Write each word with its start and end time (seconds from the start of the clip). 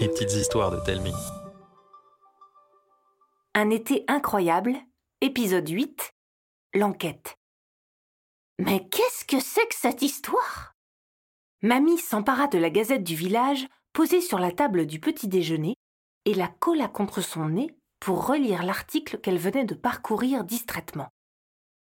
Les 0.00 0.08
petites 0.08 0.34
histoires 0.34 0.70
de 0.70 0.78
Telmi. 0.84 1.12
Un 3.54 3.70
été 3.70 4.04
incroyable, 4.06 4.76
épisode 5.20 5.68
8, 5.68 6.12
l'enquête. 6.74 7.36
Mais 8.58 8.88
qu'est-ce 8.88 9.24
que 9.24 9.40
c'est 9.40 9.66
que 9.66 9.74
cette 9.74 10.02
histoire? 10.02 10.76
Mamie 11.62 11.98
s'empara 11.98 12.46
de 12.46 12.58
la 12.58 12.70
gazette 12.70 13.02
du 13.02 13.16
village 13.16 13.66
posée 13.92 14.20
sur 14.20 14.38
la 14.38 14.52
table 14.52 14.86
du 14.86 15.00
petit 15.00 15.26
déjeuner 15.26 15.74
et 16.24 16.34
la 16.34 16.46
colla 16.46 16.86
contre 16.86 17.20
son 17.20 17.48
nez 17.48 17.74
pour 17.98 18.26
relire 18.26 18.62
l'article 18.62 19.18
qu'elle 19.18 19.38
venait 19.38 19.64
de 19.64 19.74
parcourir 19.74 20.44
distraitement. 20.44 21.08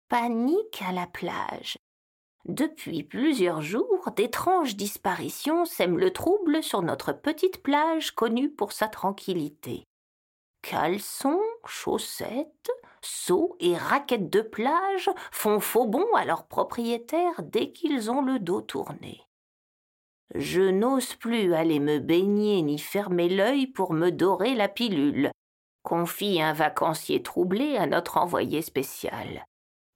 Panique 0.08 0.82
à 0.88 0.94
la 0.94 1.08
plage. 1.08 1.76
Depuis 2.48 3.04
plusieurs 3.04 3.62
jours, 3.62 4.10
d'étranges 4.16 4.78
disparitions 4.78 5.66
sèment 5.66 5.98
le 5.98 6.12
trouble 6.12 6.64
sur 6.64 6.82
notre 6.82 7.12
petite 7.12 7.62
plage 7.62 8.12
connue 8.12 8.50
pour 8.50 8.72
sa 8.72 8.88
tranquillité. 8.88 9.84
Caleçons, 10.62 11.42
chaussettes, 11.66 12.72
seaux 13.02 13.58
et 13.60 13.76
raquettes 13.76 14.30
de 14.30 14.42
plage 14.42 15.10
font 15.32 15.60
faux 15.60 15.88
bond 15.88 16.08
à 16.16 16.24
leurs 16.24 16.48
propriétaires 16.48 17.44
dès 17.44 17.74
qu'ils 17.74 18.10
ont 18.10 18.22
le 18.22 18.40
dos 18.40 18.62
tourné. 18.62 19.22
Je 20.34 20.62
n'ose 20.62 21.16
plus 21.16 21.54
aller 21.54 21.80
me 21.80 22.00
baigner 22.00 22.62
ni 22.62 22.80
fermer 22.80 23.28
l'œil 23.28 23.68
pour 23.68 23.92
me 23.92 24.10
dorer 24.10 24.56
la 24.56 24.70
pilule, 24.70 25.32
confie 25.84 26.42
un 26.42 26.54
vacancier 26.54 27.22
troublé 27.24 27.76
à 27.76 27.88
notre 27.88 28.18
envoyé 28.18 28.62
spécial. 28.62 29.46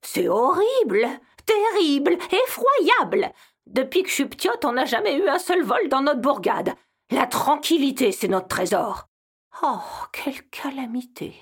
C'est 0.04 0.28
horrible, 0.28 1.08
terrible, 1.46 2.18
effroyable. 2.46 3.32
Depuis 3.68 4.04
que 4.04 4.10
je 4.10 4.16
suis 4.16 4.26
ptiote, 4.26 4.66
on 4.66 4.74
n'a 4.74 4.86
jamais 4.86 5.18
eu 5.18 5.28
un 5.28 5.40
seul 5.40 5.64
vol 5.64 5.88
dans 5.90 6.02
notre 6.02 6.22
bourgade. 6.22 6.74
La 7.12 7.28
tranquillité, 7.28 8.12
c'est 8.12 8.28
notre 8.28 8.48
trésor. 8.48 9.08
Oh, 9.64 9.80
quelle 10.12 10.48
calamité. 10.50 11.36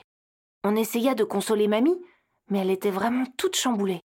On 0.64 0.76
essaya 0.76 1.16
de 1.16 1.24
consoler 1.24 1.68
mamie, 1.68 2.02
mais 2.50 2.60
elle 2.60 2.72
était 2.72 2.92
vraiment 2.92 3.26
toute 3.38 3.56
chamboulée. 3.56 4.02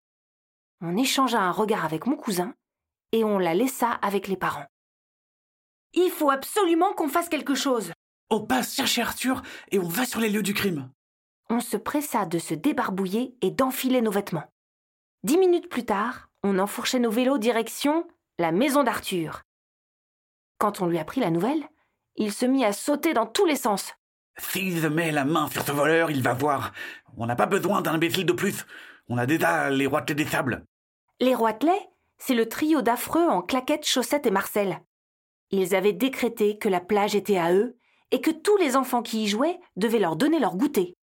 On 0.81 0.97
échangea 0.97 1.41
un 1.41 1.51
regard 1.51 1.85
avec 1.85 2.07
mon 2.07 2.17
cousin 2.17 2.55
et 3.13 3.25
on 3.25 3.39
la 3.39 3.55
laissa 3.55 3.91
avec 3.91 4.29
les 4.29 4.37
parents. 4.37 4.67
Il 5.95 6.11
faut 6.11 6.31
absolument 6.31 6.93
qu'on 6.93 7.09
fasse 7.09 7.29
quelque 7.29 7.55
chose. 7.55 7.93
On 8.31 8.41
passe 8.45 8.75
chercher 8.75 9.03
Arthur 9.03 9.43
et 9.71 9.79
on 9.79 9.89
va 9.89 10.05
sur 10.05 10.21
les 10.21 10.29
lieux 10.29 10.43
du 10.43 10.55
crime. 10.55 10.91
On 11.57 11.61
se 11.61 11.77
pressa 11.77 12.27
de 12.27 12.41
se 12.41 12.53
débarbouiller 12.53 13.37
et 13.41 13.53
d'enfiler 13.53 14.03
nos 14.03 14.11
vêtements. 14.11 14.53
Dix 15.23 15.39
minutes 15.39 15.69
plus 15.69 15.85
tard, 15.85 16.29
on 16.43 16.59
enfourchait 16.59 16.99
nos 16.99 17.13
vélos 17.13 17.39
direction 17.39 18.09
la 18.41 18.51
maison 18.51 18.83
d'Arthur. 18.83 19.43
Quand 20.59 20.81
on 20.81 20.87
lui 20.87 20.99
apprit 20.99 21.21
la 21.21 21.31
nouvelle, 21.31 21.63
il 22.17 22.33
se 22.33 22.45
mit 22.45 22.65
à 22.65 22.73
sauter 22.73 23.15
dans 23.15 23.27
tous 23.27 23.47
les 23.47 23.55
sens. 23.55 23.93
S'il 24.37 24.91
met 24.91 25.13
la 25.13 25.25
main 25.25 25.49
sur 25.49 25.63
ce 25.63 25.71
voleur, 25.71 26.11
il 26.11 26.25
va 26.25 26.35
voir. 26.35 26.73
On 27.17 27.27
n'a 27.27 27.37
pas 27.37 27.47
besoin 27.47 27.83
d'un 27.83 27.95
imbécile 27.95 28.27
de 28.27 28.33
plus. 28.33 28.67
On 29.09 29.17
a 29.17 29.25
déjà 29.25 29.71
les 29.71 29.87
roitelets 29.87 30.25
des 30.25 30.29
sables. 30.29 30.65
Les 31.21 31.37
roitelets, 31.37 31.89
c'est 32.19 32.35
le 32.35 32.49
trio 32.49 32.83
d'affreux 32.83 33.29
en 33.29 33.43
claquettes, 33.43 33.87
chaussettes 33.87 34.27
et 34.27 34.33
marcel. 34.33 34.81
Ils 35.53 35.77
avaient 35.77 35.93
décrété 35.93 36.59
que 36.59 36.69
la 36.69 36.81
plage 36.81 37.15
était 37.15 37.39
à 37.39 37.53
eux 37.53 37.79
et 38.11 38.21
que 38.21 38.33
tous 38.33 38.57
les 38.57 38.75
enfants 38.75 39.03
qui 39.03 39.23
y 39.23 39.29
jouaient 39.29 39.61
devaient 39.77 40.01
leur 40.01 40.17
donner 40.17 40.41
leur 40.41 40.57
goûter. 40.57 40.97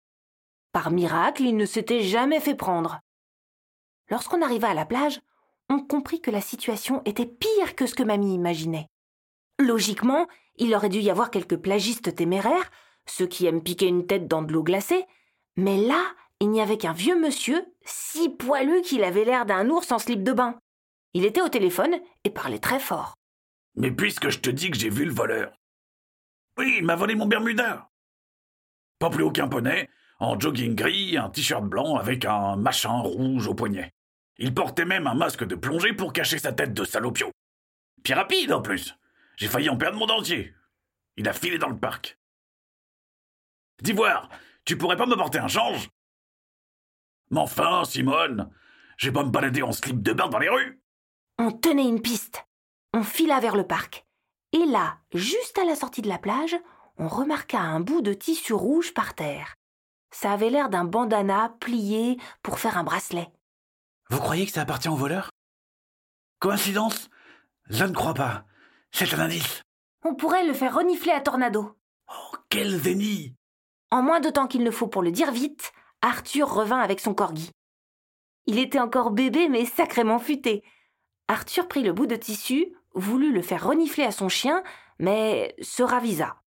Par 0.71 0.91
miracle, 0.91 1.43
ils 1.43 1.57
ne 1.57 1.65
s'étaient 1.65 2.01
jamais 2.01 2.39
fait 2.39 2.55
prendre. 2.55 3.01
Lorsqu'on 4.09 4.41
arriva 4.41 4.69
à 4.69 4.73
la 4.73 4.85
plage, 4.85 5.21
on 5.69 5.79
comprit 5.79 6.21
que 6.21 6.31
la 6.31 6.41
situation 6.41 7.01
était 7.05 7.25
pire 7.25 7.75
que 7.75 7.85
ce 7.85 7.95
que 7.95 8.03
mamie 8.03 8.35
imaginait. 8.35 8.87
Logiquement, 9.59 10.27
il 10.57 10.75
aurait 10.75 10.89
dû 10.89 10.99
y 10.99 11.09
avoir 11.09 11.31
quelques 11.31 11.57
plagistes 11.57 12.15
téméraires, 12.15 12.71
ceux 13.05 13.27
qui 13.27 13.45
aiment 13.45 13.63
piquer 13.63 13.87
une 13.87 14.05
tête 14.05 14.27
dans 14.27 14.41
de 14.41 14.51
l'eau 14.51 14.63
glacée, 14.63 15.05
mais 15.55 15.77
là, 15.77 16.03
il 16.39 16.49
n'y 16.49 16.61
avait 16.61 16.77
qu'un 16.77 16.93
vieux 16.93 17.19
monsieur, 17.19 17.65
si 17.85 18.29
poilu 18.29 18.81
qu'il 18.81 19.03
avait 19.03 19.25
l'air 19.25 19.45
d'un 19.45 19.69
ours 19.69 19.91
en 19.91 19.99
slip 19.99 20.23
de 20.23 20.33
bain. 20.33 20.59
Il 21.13 21.25
était 21.25 21.41
au 21.41 21.49
téléphone 21.49 21.99
et 22.23 22.29
parlait 22.29 22.59
très 22.59 22.79
fort. 22.79 23.15
Mais 23.75 23.91
puisque 23.91 24.29
je 24.29 24.39
te 24.39 24.49
dis 24.49 24.71
que 24.71 24.77
j'ai 24.77 24.89
vu 24.89 25.05
le 25.05 25.13
voleur. 25.13 25.53
Oui, 26.57 26.75
il 26.79 26.85
m'a 26.85 26.95
volé 26.95 27.15
mon 27.15 27.27
Bermuda. 27.27 27.89
Pas 28.99 29.09
plus 29.09 29.23
haut 29.23 29.31
qu'un 29.31 29.47
poney, 29.47 29.89
en 30.21 30.39
jogging 30.39 30.75
gris, 30.75 31.17
un 31.17 31.29
t-shirt 31.29 31.65
blanc 31.65 31.95
avec 31.95 32.25
un 32.25 32.55
machin 32.55 32.99
rouge 32.99 33.47
au 33.47 33.55
poignet. 33.55 33.91
Il 34.37 34.53
portait 34.53 34.85
même 34.85 35.07
un 35.07 35.15
masque 35.15 35.43
de 35.43 35.55
plongée 35.55 35.93
pour 35.93 36.13
cacher 36.13 36.37
sa 36.37 36.53
tête 36.53 36.75
de 36.75 36.85
salopio. 36.85 37.31
Puis 38.03 38.13
rapide 38.13 38.53
en 38.53 38.61
plus. 38.61 38.95
J'ai 39.37 39.47
failli 39.47 39.67
en 39.67 39.77
perdre 39.77 39.97
mon 39.97 40.05
dentier. 40.05 40.53
Il 41.17 41.27
a 41.27 41.33
filé 41.33 41.57
dans 41.57 41.69
le 41.69 41.77
parc. 41.77 42.19
D'ivoire, 43.81 44.29
tu 44.63 44.77
pourrais 44.77 44.95
pas 44.95 45.07
me 45.07 45.15
porter 45.15 45.39
un 45.39 45.47
change? 45.47 45.89
Mais 47.31 47.39
enfin, 47.39 47.83
Simone, 47.83 48.51
j'ai 48.97 49.11
pas 49.11 49.23
me 49.23 49.31
balader 49.31 49.63
en 49.63 49.71
slip 49.71 50.03
de 50.03 50.13
bain 50.13 50.27
dans 50.27 50.39
les 50.39 50.49
rues. 50.49 50.83
On 51.39 51.51
tenait 51.51 51.87
une 51.87 52.01
piste. 52.01 52.45
On 52.93 53.01
fila 53.01 53.39
vers 53.39 53.55
le 53.55 53.65
parc. 53.65 54.05
Et 54.53 54.65
là, 54.65 54.99
juste 55.15 55.57
à 55.57 55.65
la 55.65 55.75
sortie 55.75 56.03
de 56.03 56.09
la 56.09 56.19
plage, 56.19 56.55
on 56.97 57.07
remarqua 57.07 57.59
un 57.59 57.79
bout 57.79 58.03
de 58.03 58.13
tissu 58.13 58.53
rouge 58.53 58.93
par 58.93 59.15
terre. 59.15 59.55
Ça 60.11 60.33
avait 60.33 60.49
l'air 60.49 60.69
d'un 60.69 60.83
bandana 60.83 61.55
plié 61.59 62.17
pour 62.43 62.59
faire 62.59 62.77
un 62.77 62.83
bracelet. 62.83 63.31
Vous 64.09 64.19
croyez 64.19 64.45
que 64.45 64.51
ça 64.51 64.61
appartient 64.61 64.89
au 64.89 64.95
voleur? 64.95 65.31
Coïncidence? 66.39 67.09
Je 67.69 67.85
ne 67.85 67.93
crois 67.93 68.13
pas. 68.13 68.45
C'est 68.91 69.13
un 69.13 69.19
indice. 69.19 69.63
On 70.03 70.15
pourrait 70.15 70.45
le 70.45 70.53
faire 70.53 70.75
renifler 70.75 71.11
à 71.11 71.21
Tornado. 71.21 71.77
Oh, 72.09 72.37
quel 72.49 72.75
zénith 72.77 73.35
En 73.89 74.01
moins 74.01 74.19
de 74.19 74.29
temps 74.29 74.47
qu'il 74.47 74.63
ne 74.63 74.71
faut 74.71 74.87
pour 74.87 75.01
le 75.01 75.11
dire 75.11 75.31
vite, 75.31 75.71
Arthur 76.01 76.51
revint 76.51 76.79
avec 76.79 76.99
son 76.99 77.13
corgi. 77.13 77.51
Il 78.47 78.59
était 78.59 78.79
encore 78.79 79.11
bébé 79.11 79.47
mais 79.47 79.65
sacrément 79.65 80.19
futé. 80.19 80.63
Arthur 81.27 81.67
prit 81.67 81.83
le 81.83 81.93
bout 81.93 82.07
de 82.07 82.15
tissu, 82.15 82.75
voulut 82.93 83.31
le 83.31 83.41
faire 83.41 83.65
renifler 83.65 84.03
à 84.03 84.11
son 84.11 84.27
chien, 84.27 84.63
mais 84.99 85.55
se 85.61 85.83
ravisa. 85.83 86.40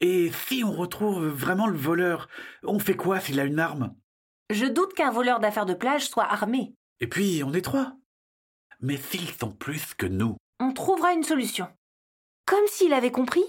Et 0.00 0.30
si 0.46 0.62
on 0.64 0.72
retrouve 0.72 1.26
vraiment 1.26 1.66
le 1.66 1.76
voleur, 1.76 2.28
on 2.62 2.78
fait 2.78 2.96
quoi 2.96 3.18
s'il 3.20 3.40
a 3.40 3.44
une 3.44 3.58
arme? 3.58 3.94
Je 4.50 4.66
doute 4.66 4.94
qu'un 4.94 5.10
voleur 5.10 5.40
d'affaires 5.40 5.66
de 5.66 5.74
plage 5.74 6.08
soit 6.08 6.24
armé. 6.24 6.74
Et 7.00 7.08
puis, 7.08 7.42
on 7.44 7.52
est 7.52 7.62
trois. 7.62 7.92
Mais 8.80 8.96
s'ils 8.96 9.32
sont 9.32 9.50
plus 9.50 9.94
que 9.94 10.06
nous 10.06 10.36
On 10.60 10.72
trouvera 10.72 11.12
une 11.12 11.24
solution. 11.24 11.68
Comme 12.46 12.66
s'il 12.68 12.92
avait 12.92 13.10
compris, 13.10 13.44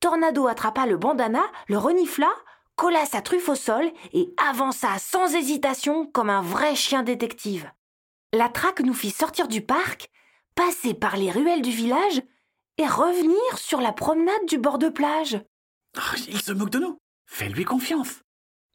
Tornado 0.00 0.46
attrapa 0.46 0.86
le 0.86 0.98
bandana, 0.98 1.42
le 1.68 1.78
renifla, 1.78 2.28
colla 2.76 3.06
sa 3.06 3.22
truffe 3.22 3.48
au 3.48 3.54
sol 3.54 3.90
et 4.12 4.34
avança 4.36 4.98
sans 4.98 5.34
hésitation 5.34 6.06
comme 6.06 6.30
un 6.30 6.42
vrai 6.42 6.74
chien 6.74 7.02
détective. 7.02 7.70
La 8.32 8.48
traque 8.48 8.80
nous 8.80 8.94
fit 8.94 9.10
sortir 9.10 9.48
du 9.48 9.62
parc, 9.62 10.10
passer 10.54 10.92
par 10.92 11.16
les 11.16 11.30
ruelles 11.30 11.62
du 11.62 11.70
village 11.70 12.22
et 12.76 12.86
revenir 12.86 13.56
sur 13.56 13.80
la 13.80 13.92
promenade 13.92 14.46
du 14.46 14.58
bord 14.58 14.78
de 14.78 14.88
plage. 14.88 15.40
Oh, 15.96 16.16
il 16.28 16.40
se 16.40 16.52
moque 16.52 16.70
de 16.70 16.78
nous. 16.80 16.98
Fais-lui 17.26 17.64
confiance. 17.64 18.20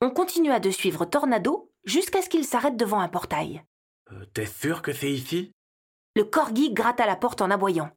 On 0.01 0.09
continua 0.11 0.59
de 0.59 0.71
suivre 0.71 1.05
Tornado 1.05 1.71
jusqu'à 1.83 2.21
ce 2.21 2.29
qu'il 2.29 2.45
s'arrête 2.45 2.77
devant 2.77 2.99
un 2.99 3.09
portail. 3.09 3.63
Euh, 4.11 4.25
T'es 4.33 4.45
sûr 4.45 4.81
que 4.81 4.93
c'est 4.93 5.11
ici? 5.11 5.51
Le 6.15 6.23
corgi 6.23 6.73
gratta 6.73 7.05
la 7.05 7.15
porte 7.15 7.41
en 7.41 7.51
aboyant. 7.51 7.91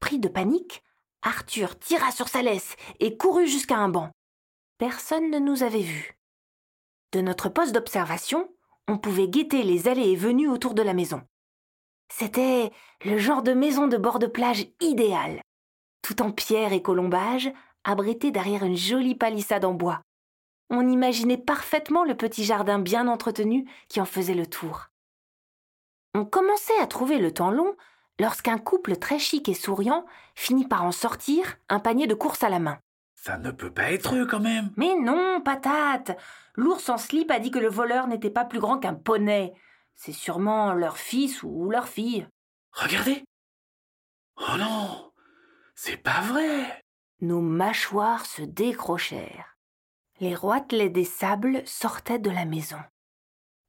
Pris 0.00 0.18
de 0.18 0.28
panique, 0.28 0.82
Arthur 1.22 1.78
tira 1.78 2.12
sur 2.12 2.28
sa 2.28 2.42
laisse 2.42 2.76
et 3.00 3.16
courut 3.16 3.48
jusqu'à 3.48 3.76
un 3.76 3.88
banc. 3.88 4.10
Personne 4.78 5.30
ne 5.30 5.38
nous 5.38 5.62
avait 5.62 5.80
vus. 5.80 6.16
De 7.12 7.20
notre 7.20 7.48
poste 7.48 7.72
d'observation, 7.74 8.48
on 8.88 8.98
pouvait 8.98 9.28
guetter 9.28 9.62
les 9.62 9.88
allées 9.88 10.10
et 10.10 10.16
venues 10.16 10.48
autour 10.48 10.74
de 10.74 10.82
la 10.82 10.94
maison. 10.94 11.22
C'était 12.12 12.70
le 13.04 13.18
genre 13.18 13.42
de 13.42 13.52
maison 13.52 13.88
de 13.88 13.96
bord 13.96 14.18
de 14.18 14.26
plage 14.26 14.66
idéal, 14.80 15.40
tout 16.02 16.22
en 16.22 16.30
pierre 16.30 16.72
et 16.72 16.82
colombage, 16.82 17.50
abrité 17.88 18.30
derrière 18.30 18.64
une 18.64 18.76
jolie 18.76 19.14
palissade 19.14 19.64
en 19.64 19.74
bois. 19.74 20.02
On 20.70 20.88
imaginait 20.88 21.38
parfaitement 21.38 22.04
le 22.04 22.16
petit 22.16 22.44
jardin 22.44 22.78
bien 22.78 23.06
entretenu 23.08 23.68
qui 23.88 24.00
en 24.00 24.04
faisait 24.04 24.34
le 24.34 24.46
tour. 24.46 24.88
On 26.14 26.24
commençait 26.24 26.78
à 26.80 26.86
trouver 26.86 27.18
le 27.18 27.32
temps 27.32 27.50
long 27.50 27.76
lorsqu'un 28.18 28.58
couple 28.58 28.96
très 28.96 29.18
chic 29.18 29.48
et 29.48 29.54
souriant 29.54 30.06
finit 30.34 30.66
par 30.66 30.84
en 30.84 30.92
sortir 30.92 31.56
un 31.68 31.78
panier 31.78 32.06
de 32.06 32.14
course 32.14 32.42
à 32.42 32.48
la 32.48 32.58
main. 32.58 32.78
Ça 33.14 33.38
ne 33.38 33.50
peut 33.50 33.72
pas 33.72 33.92
être 33.92 34.14
eux 34.14 34.26
quand 34.26 34.40
même. 34.40 34.70
Mais 34.76 34.94
non, 34.94 35.40
patate 35.40 36.18
L'ours 36.54 36.88
en 36.88 36.96
slip 36.96 37.30
a 37.30 37.38
dit 37.38 37.50
que 37.50 37.58
le 37.58 37.68
voleur 37.68 38.06
n'était 38.06 38.30
pas 38.30 38.44
plus 38.44 38.60
grand 38.60 38.78
qu'un 38.78 38.94
poney. 38.94 39.52
C'est 39.94 40.12
sûrement 40.12 40.72
leur 40.72 40.96
fils 40.96 41.42
ou 41.42 41.70
leur 41.70 41.86
fille. 41.86 42.26
Regardez. 42.72 43.24
Oh 44.36 44.56
non, 44.58 45.12
c'est 45.74 45.96
pas 45.96 46.20
vrai. 46.22 46.82
Nos 47.22 47.40
mâchoires 47.40 48.26
se 48.26 48.42
décrochèrent. 48.42 49.56
Les 50.20 50.34
roitelets 50.34 50.90
des 50.90 51.04
sables 51.04 51.62
sortaient 51.64 52.18
de 52.18 52.28
la 52.30 52.44
maison. 52.44 52.78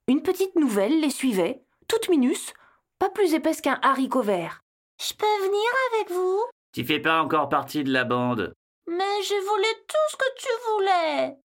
Une 0.10 0.22
petite 0.22 0.56
nouvelle 0.56 1.00
les 1.00 1.10
suivait, 1.10 1.64
toute 1.88 2.10
minus, 2.10 2.54
pas 3.00 3.10
plus 3.10 3.34
épaisse 3.34 3.62
qu'un 3.62 3.80
haricot 3.82 4.22
vert. 4.22 4.62
Je 5.00 5.14
peux 5.14 5.26
venir 5.46 5.70
avec 5.94 6.12
vous? 6.12 6.44
Tu 6.74 6.84
fais 6.84 7.00
pas 7.00 7.22
encore 7.22 7.48
partie 7.48 7.86
de 7.86 7.92
la 7.92 8.04
bande. 8.04 8.54
Mais 8.88 9.24
j'ai 9.24 9.40
volé 9.40 9.68
tout 9.88 10.12
ce 10.12 10.18
que 10.18 10.36
tu 10.38 10.50
voulais. 10.72 11.38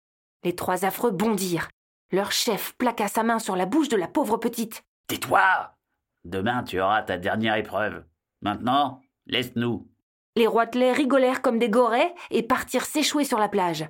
Les 0.42 0.56
trois 0.56 0.84
affreux 0.84 1.12
bondirent. 1.12 1.68
Leur 2.10 2.32
chef 2.32 2.74
plaqua 2.78 3.06
sa 3.06 3.22
main 3.22 3.38
sur 3.38 3.54
la 3.54 3.66
bouche 3.66 3.88
de 3.88 3.96
la 3.96 4.08
pauvre 4.08 4.38
petite. 4.38 4.82
Tais-toi 5.06 5.76
Demain, 6.24 6.64
tu 6.64 6.80
auras 6.80 7.02
ta 7.02 7.16
dernière 7.16 7.56
épreuve. 7.56 8.04
Maintenant, 8.40 9.00
laisse-nous. 9.26 9.88
Les 10.36 10.46
roitelets 10.46 10.92
rigolèrent 10.92 11.42
comme 11.42 11.58
des 11.58 11.68
gorets 11.68 12.14
et 12.30 12.42
partirent 12.42 12.86
s'échouer 12.86 13.24
sur 13.24 13.38
la 13.38 13.48
plage. 13.48 13.86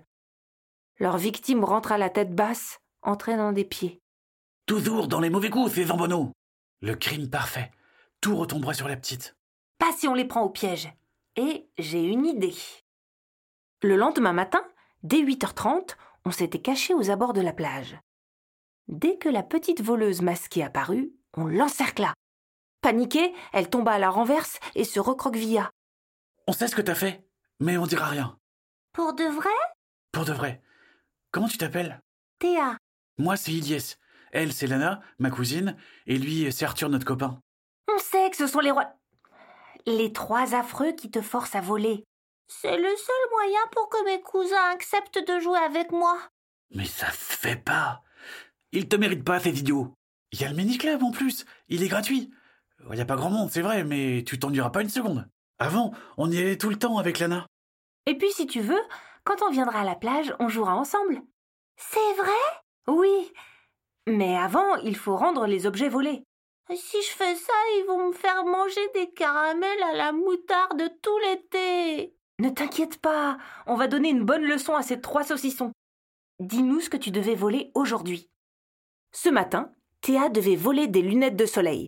Leur 0.98 1.16
victime 1.16 1.64
rentra 1.64 1.98
la 1.98 2.10
tête 2.10 2.34
basse, 2.34 2.80
entraînant 3.02 3.52
des 3.52 3.64
pieds. 3.64 4.00
Toujours 4.66 5.06
dans 5.06 5.20
les 5.20 5.30
mauvais 5.30 5.50
coups, 5.50 5.72
ces 5.72 5.86
zambonneaux. 5.86 6.32
Le 6.80 6.96
crime 6.96 7.30
parfait. 7.30 7.70
Tout 8.20 8.36
retomberait 8.36 8.74
sur 8.74 8.88
la 8.88 8.96
petite. 8.96 9.36
Pas 9.78 9.92
si 9.92 10.08
on 10.08 10.14
les 10.14 10.24
prend 10.24 10.42
au 10.42 10.50
piège. 10.50 10.92
Et 11.36 11.68
j'ai 11.78 12.02
une 12.02 12.26
idée. 12.26 12.54
Le 13.82 13.96
lendemain 13.96 14.32
matin, 14.32 14.64
dès 15.02 15.22
8h30, 15.22 15.96
on 16.24 16.30
s'était 16.30 16.60
caché 16.60 16.94
aux 16.94 17.10
abords 17.10 17.32
de 17.32 17.40
la 17.40 17.52
plage. 17.52 17.98
Dès 18.88 19.16
que 19.16 19.28
la 19.28 19.42
petite 19.42 19.80
voleuse 19.80 20.22
masquée 20.22 20.62
apparut, 20.62 21.12
on 21.36 21.46
l'encercla. 21.46 22.14
Paniquée, 22.80 23.32
elle 23.52 23.70
tomba 23.70 23.92
à 23.92 23.98
la 23.98 24.10
renverse 24.10 24.58
et 24.74 24.84
se 24.84 25.00
recroquevilla. 25.00 25.70
On 26.48 26.52
sait 26.52 26.68
ce 26.68 26.74
que 26.74 26.82
t'as 26.82 26.94
fait, 26.94 27.24
mais 27.60 27.78
on 27.78 27.86
dira 27.86 28.06
rien. 28.06 28.38
Pour 28.92 29.14
de 29.14 29.24
vrai? 29.24 29.50
Pour 30.12 30.24
de 30.24 30.32
vrai. 30.32 30.62
Comment 31.30 31.48
tu 31.48 31.58
t'appelles? 31.58 32.00
Théa. 32.38 32.76
Moi, 33.18 33.36
c'est 33.36 33.52
Ilyes. 33.52 33.96
Elle, 34.32 34.52
c'est 34.52 34.66
Lana, 34.66 35.00
ma 35.18 35.30
cousine, 35.30 35.76
et 36.06 36.18
lui, 36.18 36.50
c'est 36.52 36.64
Arthur, 36.64 36.88
notre 36.88 37.06
copain. 37.06 37.40
On 37.88 37.98
sait 37.98 38.30
que 38.30 38.36
ce 38.36 38.46
sont 38.46 38.60
les 38.60 38.70
rois. 38.70 38.92
Les 39.86 40.12
trois 40.12 40.54
affreux 40.54 40.92
qui 40.92 41.10
te 41.10 41.20
forcent 41.20 41.54
à 41.54 41.60
voler. 41.60 42.04
C'est 42.48 42.76
le 42.76 42.96
seul 42.96 43.30
moyen 43.30 43.60
pour 43.72 43.88
que 43.88 44.04
mes 44.04 44.20
cousins 44.20 44.70
acceptent 44.72 45.18
de 45.26 45.40
jouer 45.40 45.58
avec 45.58 45.92
moi. 45.92 46.18
Mais 46.74 46.84
ça 46.84 47.06
fait 47.06 47.56
pas. 47.56 48.02
Ils 48.72 48.88
te 48.88 48.96
méritent 48.96 49.24
pas, 49.24 49.40
ces 49.40 49.58
idiots. 49.58 49.94
Il 50.32 50.40
y 50.40 50.44
a 50.44 50.48
le 50.48 50.56
mini-club 50.56 51.02
en 51.02 51.10
plus. 51.10 51.44
Il 51.68 51.82
est 51.82 51.88
gratuit. 51.88 52.32
Il 52.90 52.98
y 52.98 53.00
a 53.00 53.06
pas 53.06 53.16
grand 53.16 53.30
monde, 53.30 53.50
c'est 53.50 53.62
vrai, 53.62 53.84
mais 53.84 54.24
tu 54.26 54.38
t'ennuieras 54.38 54.70
pas 54.70 54.82
une 54.82 54.88
seconde. 54.88 55.28
Avant, 55.62 55.92
on 56.16 56.28
y 56.28 56.38
allait 56.38 56.58
tout 56.58 56.70
le 56.70 56.78
temps 56.78 56.98
avec 56.98 57.20
Lana. 57.20 57.46
Et 58.06 58.18
puis, 58.18 58.32
si 58.32 58.48
tu 58.48 58.60
veux, 58.60 58.82
quand 59.22 59.42
on 59.42 59.50
viendra 59.50 59.82
à 59.82 59.84
la 59.84 59.94
plage, 59.94 60.34
on 60.40 60.48
jouera 60.48 60.74
ensemble. 60.74 61.22
C'est 61.76 62.14
vrai? 62.14 62.32
Oui. 62.88 63.32
Mais 64.08 64.36
avant, 64.36 64.74
il 64.78 64.96
faut 64.96 65.16
rendre 65.16 65.46
les 65.46 65.66
objets 65.66 65.88
volés. 65.88 66.24
Si 66.68 67.00
je 67.02 67.10
fais 67.10 67.36
ça, 67.36 67.52
ils 67.76 67.84
vont 67.86 68.08
me 68.08 68.12
faire 68.12 68.44
manger 68.44 68.80
des 68.94 69.12
caramels 69.12 69.82
à 69.84 69.94
la 69.94 70.10
moutarde 70.10 70.82
tout 71.00 71.18
l'été. 71.18 72.16
Ne 72.40 72.50
t'inquiète 72.50 73.00
pas, 73.00 73.38
on 73.68 73.76
va 73.76 73.86
donner 73.86 74.08
une 74.08 74.24
bonne 74.24 74.44
leçon 74.44 74.74
à 74.74 74.82
ces 74.82 75.00
trois 75.00 75.22
saucissons. 75.22 75.70
Dis-nous 76.40 76.80
ce 76.80 76.90
que 76.90 76.96
tu 76.96 77.12
devais 77.12 77.36
voler 77.36 77.70
aujourd'hui. 77.76 78.28
Ce 79.12 79.28
matin, 79.28 79.70
Théa 80.00 80.28
devait 80.28 80.56
voler 80.56 80.88
des 80.88 81.02
lunettes 81.02 81.36
de 81.36 81.46
soleil. 81.46 81.86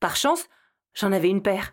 Par 0.00 0.16
chance, 0.16 0.48
j'en 0.94 1.12
avais 1.12 1.28
une 1.28 1.42
paire. 1.42 1.72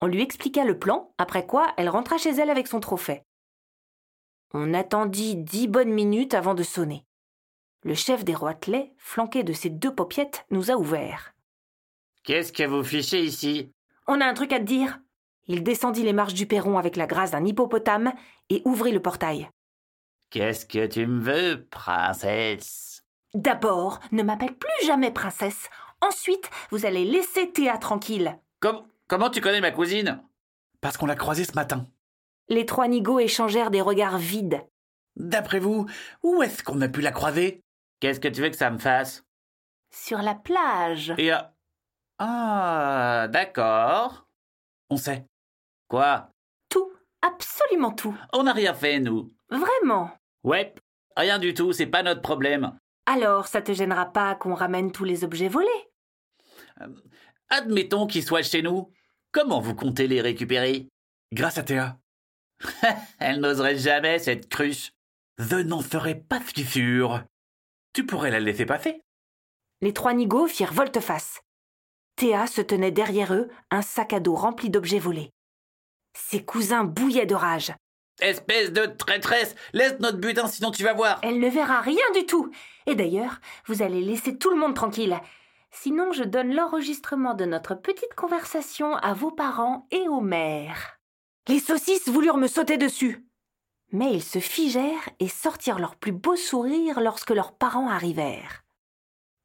On 0.00 0.06
lui 0.06 0.22
expliqua 0.22 0.64
le 0.64 0.78
plan, 0.78 1.14
après 1.18 1.46
quoi 1.46 1.72
elle 1.76 1.88
rentra 1.88 2.18
chez 2.18 2.30
elle 2.30 2.50
avec 2.50 2.66
son 2.66 2.80
trophée. 2.80 3.22
On 4.52 4.74
attendit 4.74 5.36
dix 5.36 5.68
bonnes 5.68 5.92
minutes 5.92 6.34
avant 6.34 6.54
de 6.54 6.62
sonner. 6.62 7.04
Le 7.82 7.94
chef 7.94 8.24
des 8.24 8.34
roitelets, 8.34 8.92
flanqué 8.98 9.42
de 9.42 9.52
ses 9.52 9.70
deux 9.70 9.94
paupiettes, 9.94 10.44
nous 10.50 10.70
a 10.70 10.74
ouvert. 10.74 11.34
Qu'est-ce 12.24 12.52
que 12.52 12.64
vous 12.64 12.82
fichez 12.82 13.22
ici? 13.22 13.72
On 14.06 14.20
a 14.20 14.26
un 14.26 14.34
truc 14.34 14.52
à 14.52 14.58
te 14.58 14.64
dire. 14.64 15.00
Il 15.46 15.62
descendit 15.62 16.02
les 16.02 16.12
marches 16.12 16.34
du 16.34 16.46
perron 16.46 16.78
avec 16.78 16.96
la 16.96 17.06
grâce 17.06 17.30
d'un 17.30 17.44
hippopotame 17.44 18.12
et 18.50 18.62
ouvrit 18.64 18.92
le 18.92 19.00
portail. 19.00 19.48
Qu'est-ce 20.30 20.66
que 20.66 20.86
tu 20.86 21.06
me 21.06 21.20
veux, 21.20 21.66
princesse? 21.70 23.04
D'abord, 23.34 24.00
ne 24.12 24.22
m'appelle 24.22 24.56
plus 24.56 24.86
jamais 24.86 25.12
princesse. 25.12 25.68
Ensuite, 26.00 26.50
vous 26.70 26.84
allez 26.84 27.04
laisser 27.04 27.52
Théa 27.52 27.78
tranquille. 27.78 28.38
Comment 29.08 29.30
tu 29.30 29.40
connais 29.40 29.60
ma 29.60 29.70
cousine? 29.70 30.22
Parce 30.80 30.96
qu'on 30.96 31.06
l'a 31.06 31.16
croisée 31.16 31.44
ce 31.44 31.54
matin. 31.54 31.86
Les 32.48 32.66
trois 32.66 32.88
nigauds 32.88 33.18
échangèrent 33.18 33.70
des 33.70 33.80
regards 33.80 34.18
vides. 34.18 34.62
D'après 35.16 35.58
vous, 35.58 35.86
où 36.22 36.42
est-ce 36.42 36.62
qu'on 36.62 36.80
a 36.80 36.88
pu 36.88 37.00
la 37.00 37.10
croiser? 37.12 37.62
Qu'est-ce 38.00 38.20
que 38.20 38.28
tu 38.28 38.42
veux 38.42 38.50
que 38.50 38.56
ça 38.56 38.70
me 38.70 38.78
fasse? 38.78 39.24
Sur 39.90 40.18
la 40.18 40.34
plage. 40.34 41.14
Et 41.18 41.32
euh, 41.32 41.38
Ah, 42.18 43.26
d'accord. 43.30 44.26
On 44.90 44.96
sait. 44.96 45.26
Quoi? 45.88 46.30
Tout, 46.68 46.92
absolument 47.22 47.92
tout. 47.92 48.16
On 48.32 48.44
n'a 48.44 48.52
rien 48.52 48.74
fait, 48.74 49.00
nous. 49.00 49.32
Vraiment. 49.50 50.10
Ouais, 50.44 50.74
rien 51.16 51.38
du 51.38 51.54
tout, 51.54 51.72
c'est 51.72 51.86
pas 51.86 52.02
notre 52.02 52.22
problème. 52.22 52.76
Alors, 53.06 53.46
ça 53.46 53.62
te 53.62 53.72
gênera 53.72 54.06
pas 54.06 54.34
qu'on 54.34 54.54
ramène 54.54 54.92
tous 54.92 55.04
les 55.04 55.24
objets 55.24 55.48
volés? 55.48 55.68
Euh, 56.80 56.88
admettons 57.48 58.06
qu'ils 58.06 58.24
soient 58.24 58.42
chez 58.42 58.62
nous. 58.62 58.90
Comment 59.32 59.60
vous 59.60 59.74
comptez 59.74 60.06
les 60.06 60.20
récupérer? 60.20 60.88
Grâce 61.32 61.58
à 61.58 61.62
Théa. 61.62 61.98
Elle 63.18 63.40
n'oserait 63.40 63.78
jamais, 63.78 64.18
cette 64.18 64.48
cruche. 64.48 64.92
Je 65.38 65.56
n'en 65.56 65.82
serais 65.82 66.14
pas 66.14 66.40
si 66.54 66.64
sûr. 66.64 67.22
Tu 67.92 68.06
pourrais 68.06 68.30
la 68.30 68.40
laisser 68.40 68.66
passer. 68.66 69.02
Les 69.82 69.92
trois 69.92 70.14
nigauds 70.14 70.48
firent 70.48 70.72
volte-face. 70.72 71.42
Théa 72.16 72.46
se 72.46 72.62
tenait 72.62 72.90
derrière 72.90 73.34
eux, 73.34 73.48
un 73.70 73.82
sac 73.82 74.14
à 74.14 74.20
dos 74.20 74.34
rempli 74.34 74.70
d'objets 74.70 74.98
volés. 74.98 75.30
Ses 76.16 76.44
cousins 76.44 76.84
bouillaient 76.84 77.26
de 77.26 77.34
rage. 77.34 77.74
Espèce 78.20 78.72
de 78.72 78.86
traîtresse 78.86 79.54
Laisse 79.74 79.98
notre 80.00 80.16
butin, 80.16 80.46
sinon 80.46 80.70
tu 80.70 80.82
vas 80.82 80.94
voir 80.94 81.18
Elle 81.22 81.38
ne 81.38 81.50
verra 81.50 81.82
rien 81.82 82.10
du 82.14 82.24
tout. 82.24 82.50
Et 82.86 82.94
d'ailleurs, 82.94 83.40
vous 83.66 83.82
allez 83.82 84.00
laisser 84.00 84.38
tout 84.38 84.48
le 84.48 84.56
monde 84.56 84.74
tranquille. 84.74 85.20
Sinon, 85.70 86.12
je 86.12 86.24
donne 86.24 86.54
l'enregistrement 86.54 87.34
de 87.34 87.44
notre 87.44 87.74
petite 87.74 88.14
conversation 88.14 88.96
à 88.96 89.12
vos 89.12 89.30
parents 89.30 89.86
et 89.90 90.08
au 90.08 90.20
maire. 90.20 90.98
Les 91.48 91.60
saucisses 91.60 92.08
voulurent 92.08 92.38
me 92.38 92.48
sauter 92.48 92.76
dessus. 92.76 93.24
Mais 93.92 94.14
ils 94.14 94.22
se 94.22 94.40
figèrent 94.40 95.08
et 95.20 95.28
sortirent 95.28 95.78
leur 95.78 95.96
plus 95.96 96.12
beau 96.12 96.34
sourire 96.34 97.00
lorsque 97.00 97.30
leurs 97.30 97.56
parents 97.56 97.88
arrivèrent. 97.88 98.64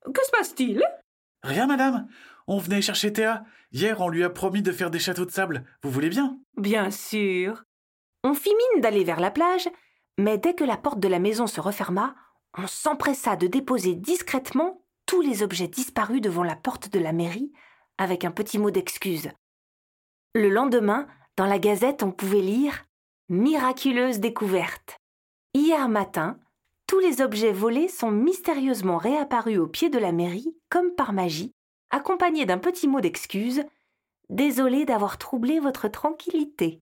Que 0.04 0.26
se 0.26 0.32
passe-t-il? 0.32 0.84
Rien, 1.44 1.68
madame. 1.68 2.08
On 2.48 2.58
venait 2.58 2.82
chercher 2.82 3.14
Théa. 3.14 3.44
Hier, 3.72 4.02
on 4.02 4.10
lui 4.10 4.24
a 4.24 4.30
promis 4.30 4.62
de 4.62 4.72
faire 4.72 4.90
des 4.90 5.00
châteaux 5.00 5.26
de 5.26 5.32
sable. 5.32 5.64
Vous 5.84 5.92
voulez 5.92 6.10
bien? 6.10 6.40
Bien 6.58 6.90
sûr. 6.92 7.64
On 8.24 8.34
fit 8.34 8.54
mine 8.74 8.82
d'aller 8.82 9.04
vers 9.04 9.20
la 9.20 9.32
plage, 9.32 9.70
mais 10.18 10.38
dès 10.38 10.54
que 10.54 10.64
la 10.64 10.78
porte 10.78 11.00
de 11.00 11.08
la 11.08 11.20
maison 11.20 11.48
se 11.48 11.62
referma, 11.62 12.16
on 12.58 12.68
s'empressa 12.68 13.36
de 13.36 13.48
déposer 13.48 13.96
discrètement 13.96 14.81
tous 15.12 15.20
les 15.20 15.44
objets 15.44 15.68
disparus 15.68 16.22
devant 16.22 16.46
la 16.46 16.56
porte 16.56 16.90
de 16.90 16.98
la 16.98 17.12
mairie, 17.12 17.52
avec 17.98 18.24
un 18.24 18.32
petit 18.32 18.58
mot 18.58 18.72
d'excuse. 18.72 19.30
Le 20.34 20.48
lendemain, 20.48 21.06
dans 21.36 21.48
la 21.48 21.60
gazette, 21.60 22.02
on 22.02 22.14
pouvait 22.14 22.40
lire 22.40 22.86
Miraculeuse 23.28 24.22
découverte. 24.22 24.96
Hier 25.54 25.90
matin, 25.90 26.40
tous 26.88 27.00
les 27.00 27.20
objets 27.20 27.52
volés 27.52 27.90
sont 27.90 28.10
mystérieusement 28.10 28.98
réapparus 28.98 29.60
au 29.60 29.68
pied 29.68 29.90
de 29.90 30.00
la 30.00 30.14
mairie, 30.14 30.56
comme 30.70 30.96
par 30.96 31.12
magie, 31.12 31.52
accompagnés 31.90 32.46
d'un 32.46 32.58
petit 32.58 32.88
mot 32.88 33.02
d'excuse. 33.02 33.66
Désolé 34.30 34.86
d'avoir 34.86 35.18
troublé 35.18 35.60
votre 35.60 35.90
tranquillité. 35.90 36.80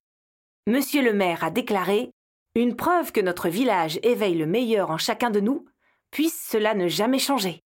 Monsieur 0.68 1.02
le 1.02 1.14
maire 1.14 1.44
a 1.44 1.50
déclaré 1.50 2.12
Une 2.54 2.76
preuve 2.76 3.12
que 3.12 3.22
notre 3.22 3.50
village 3.50 4.00
éveille 4.04 4.38
le 4.38 4.46
meilleur 4.46 4.92
en 4.92 5.00
chacun 5.00 5.32
de 5.32 5.40
nous, 5.40 5.66
puisse 6.12 6.48
cela 6.48 6.76
ne 6.76 6.88
jamais 6.88 7.18
changer. 7.18 7.64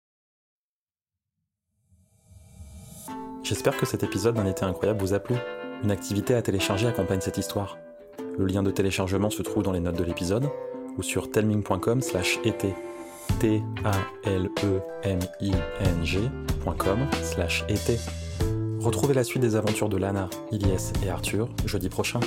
J'espère 3.49 3.77
que 3.77 3.87
cet 3.87 4.03
épisode 4.03 4.35
d'un 4.35 4.47
été 4.47 4.65
incroyable 4.65 5.01
vous 5.01 5.15
a 5.15 5.21
plu. 5.21 5.37
Une 5.85 5.93
activité 5.93 6.35
à 6.35 6.43
télécharger 6.43 6.89
accompagne 6.89 7.21
cette 7.21 7.39
histoire. 7.39 7.79
Le 8.37 8.45
lien 8.45 8.65
de 8.65 8.73
téléchargement 8.73 9.31
se 9.31 9.41
trouve 9.41 9.63
dans 9.63 9.71
les 9.71 9.79
notes 9.79 9.97
de 9.97 10.03
l'épisode 10.03 10.51
ou 10.99 11.05
sur 11.05 11.31
telming.com 11.31 12.03
slash 12.03 12.41
été. 12.43 12.75
t 13.39 13.63
a 13.85 13.93
l 14.29 14.51
e 14.65 14.81
m 15.05 15.21
i 15.41 15.53
n 15.53 16.05
g.com 16.05 16.99
slash 17.23 17.65
été. 17.69 18.01
Retrouvez 18.81 19.15
la 19.15 19.23
suite 19.23 19.43
des 19.43 19.55
aventures 19.55 19.89
de 19.89 19.97
Lana, 19.97 20.29
Ilyes 20.51 20.93
et 21.05 21.09
Arthur 21.09 21.49
jeudi 21.67 21.89
prochain. 21.89 22.19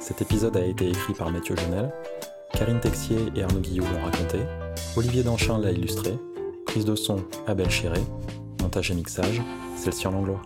Cet 0.00 0.20
épisode 0.20 0.56
a 0.56 0.66
été 0.66 0.88
écrit 0.88 1.14
par 1.14 1.30
Mathieu 1.30 1.54
Jonel, 1.54 1.92
Karine 2.52 2.80
Texier 2.80 3.18
et 3.36 3.44
Arnaud 3.44 3.60
Guillou 3.60 3.84
l'ont 3.84 4.04
raconté, 4.04 4.38
Olivier 4.96 5.22
Danchin 5.22 5.58
l'a 5.58 5.70
illustré, 5.70 6.18
prise 6.66 6.84
de 6.84 6.96
son 6.96 7.22
Abel 7.46 7.70
Chéré, 7.70 8.00
montage 8.64 8.90
et 8.90 8.94
mixage, 8.94 9.42
celle-ci 9.76 10.06
en 10.06 10.12
Langlois. 10.12 10.40